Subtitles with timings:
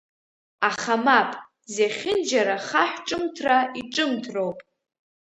[0.69, 1.29] Аха мап,
[1.73, 4.57] зехьынџьара хаҳә-ҿымҭра иҿымҭроуп!